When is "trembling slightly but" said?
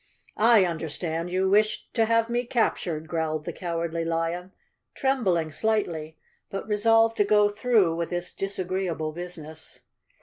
4.95-6.67